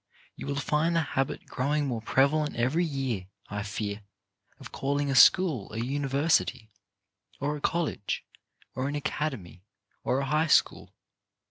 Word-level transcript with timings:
You 0.35 0.47
will 0.47 0.55
find 0.55 0.95
the 0.95 1.01
habit 1.01 1.45
growing 1.45 1.85
more 1.85 2.01
prevalent 2.01 2.55
every 2.55 2.83
year, 2.83 3.27
I 3.49 3.61
fear, 3.61 4.01
of 4.59 4.71
calling 4.71 5.11
a 5.11 5.15
school 5.15 5.71
a 5.73 5.77
university, 5.77 6.71
or 7.39 7.55
a 7.57 7.61
college, 7.61 8.25
or 8.73 8.87
an 8.89 8.95
academy, 8.95 9.63
or 10.03 10.17
a 10.17 10.25
high 10.25 10.47
school. 10.47 10.95